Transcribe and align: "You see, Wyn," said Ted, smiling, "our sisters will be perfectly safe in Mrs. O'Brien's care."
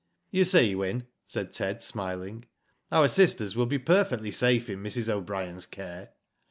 "You 0.31 0.45
see, 0.45 0.73
Wyn," 0.73 1.05
said 1.23 1.51
Ted, 1.51 1.83
smiling, 1.83 2.45
"our 2.91 3.07
sisters 3.07 3.55
will 3.55 3.67
be 3.67 3.77
perfectly 3.77 4.31
safe 4.31 4.67
in 4.67 4.81
Mrs. 4.81 5.09
O'Brien's 5.09 5.67
care." 5.67 6.13